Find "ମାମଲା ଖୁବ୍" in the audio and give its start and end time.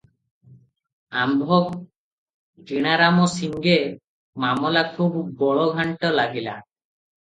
4.49-5.25